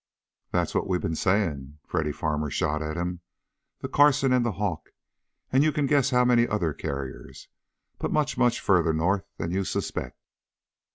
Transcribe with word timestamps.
"That's 0.51 0.73
what 0.73 0.87
we've 0.87 0.99
been 0.99 1.13
saying," 1.15 1.77
Freddy 1.85 2.11
Farmer 2.11 2.49
shot 2.49 2.81
at 2.81 2.97
him. 2.97 3.19
"The 3.81 3.87
Carson, 3.87 4.41
the 4.41 4.53
Hawk, 4.53 4.89
and 5.51 5.63
you 5.63 5.71
can 5.71 5.85
guess 5.85 6.09
how 6.09 6.25
many 6.25 6.47
other 6.47 6.73
carriers. 6.73 7.49
But 7.99 8.11
much, 8.11 8.35
much 8.35 8.59
farther 8.59 8.93
north 8.93 9.27
than 9.37 9.51
you 9.51 9.63
suspect." 9.63 10.17